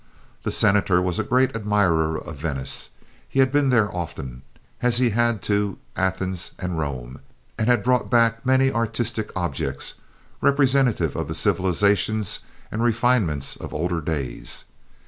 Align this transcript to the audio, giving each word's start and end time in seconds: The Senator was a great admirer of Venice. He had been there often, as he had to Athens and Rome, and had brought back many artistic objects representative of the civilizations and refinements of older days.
The 0.41 0.51
Senator 0.51 0.99
was 0.99 1.19
a 1.19 1.23
great 1.23 1.55
admirer 1.55 2.17
of 2.17 2.35
Venice. 2.35 2.89
He 3.29 3.39
had 3.39 3.51
been 3.51 3.69
there 3.69 3.95
often, 3.95 4.41
as 4.81 4.97
he 4.97 5.11
had 5.11 5.43
to 5.43 5.77
Athens 5.95 6.53
and 6.57 6.79
Rome, 6.79 7.19
and 7.55 7.67
had 7.67 7.83
brought 7.83 8.09
back 8.09 8.43
many 8.43 8.71
artistic 8.71 9.29
objects 9.35 9.93
representative 10.41 11.15
of 11.15 11.27
the 11.27 11.35
civilizations 11.35 12.39
and 12.71 12.81
refinements 12.81 13.55
of 13.55 13.75
older 13.75 14.01
days. 14.01 14.65